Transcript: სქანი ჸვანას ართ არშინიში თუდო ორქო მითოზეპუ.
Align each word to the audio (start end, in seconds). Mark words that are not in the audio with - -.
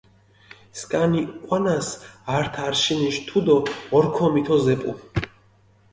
სქანი 0.79 1.21
ჸვანას 1.45 1.87
ართ 2.37 2.53
არშინიში 2.67 3.21
თუდო 3.27 3.55
ორქო 3.97 4.25
მითოზეპუ. 4.33 4.91